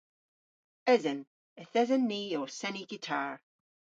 Esen. 0.93 1.19
Yth 1.61 1.79
esen 1.81 2.03
ni 2.09 2.21
ow 2.39 2.47
seni 2.59 2.83
gitar. 2.91 3.33